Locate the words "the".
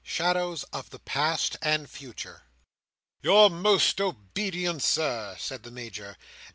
0.89-0.97, 5.61-5.69